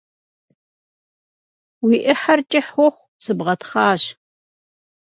[1.85, 4.01] Уи Ӏыхьэр кӀыхь ухъу, сыбгъэтхъащ!